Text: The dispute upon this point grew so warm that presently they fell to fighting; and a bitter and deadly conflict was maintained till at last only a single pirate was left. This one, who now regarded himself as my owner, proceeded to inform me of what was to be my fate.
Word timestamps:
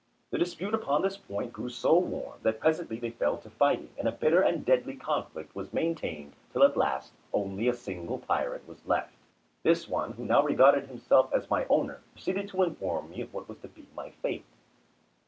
The 0.31 0.39
dispute 0.39 0.73
upon 0.73 1.03
this 1.03 1.15
point 1.17 1.53
grew 1.53 1.69
so 1.69 1.95
warm 1.95 2.39
that 2.41 2.59
presently 2.59 2.97
they 2.99 3.11
fell 3.11 3.37
to 3.37 3.51
fighting; 3.51 3.91
and 3.99 4.07
a 4.07 4.11
bitter 4.11 4.41
and 4.41 4.65
deadly 4.65 4.95
conflict 4.95 5.53
was 5.53 5.71
maintained 5.75 6.33
till 6.51 6.63
at 6.63 6.75
last 6.75 7.13
only 7.31 7.67
a 7.67 7.73
single 7.75 8.17
pirate 8.17 8.67
was 8.67 8.87
left. 8.87 9.13
This 9.61 9.87
one, 9.87 10.13
who 10.13 10.25
now 10.25 10.41
regarded 10.41 10.87
himself 10.87 11.31
as 11.31 11.51
my 11.51 11.67
owner, 11.69 12.01
proceeded 12.13 12.47
to 12.49 12.63
inform 12.63 13.11
me 13.11 13.21
of 13.21 13.31
what 13.31 13.47
was 13.47 13.59
to 13.59 13.67
be 13.67 13.85
my 13.95 14.09
fate. 14.23 14.45